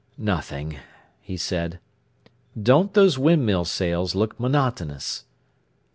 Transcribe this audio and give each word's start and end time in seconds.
"Nothing!" 0.17 0.77
he 1.21 1.37
said. 1.37 1.79
"Don't 2.59 2.95
those 2.95 3.19
windmill 3.19 3.65
sails 3.65 4.15
look 4.15 4.39
monotonous?" 4.39 5.25